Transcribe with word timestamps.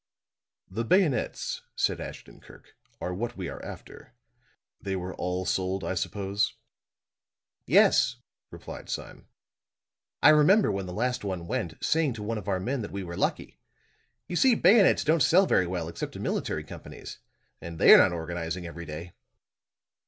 "The 0.67 0.83
bayonets," 0.83 1.61
said 1.75 2.01
Ashton 2.01 2.39
Kirk, 2.41 2.75
"are 2.99 3.13
what 3.13 3.37
we 3.37 3.49
are 3.49 3.63
after. 3.63 4.15
They 4.81 4.95
were 4.95 5.13
all 5.13 5.45
sold, 5.45 5.83
I 5.83 5.93
suppose?" 5.93 6.55
"Yes," 7.67 8.15
replied 8.49 8.89
Sime. 8.89 9.27
"I 10.23 10.29
remember, 10.29 10.71
when 10.71 10.87
the 10.87 10.91
last 10.91 11.23
one 11.23 11.45
went, 11.45 11.75
saying 11.83 12.13
to 12.13 12.23
one 12.23 12.39
of 12.39 12.47
our 12.47 12.59
men 12.59 12.81
that 12.81 12.91
we 12.91 13.03
were 13.03 13.15
lucky. 13.15 13.59
You 14.27 14.35
see, 14.37 14.55
bayonets 14.55 15.03
don't 15.03 15.21
sell 15.21 15.45
very 15.45 15.67
well 15.67 15.87
except 15.87 16.13
to 16.13 16.19
military 16.19 16.63
companies; 16.63 17.19
and 17.61 17.77
they 17.77 17.93
are 17.93 17.99
not 17.99 18.11
organizing 18.11 18.65
every 18.65 18.85
day." 18.87 19.13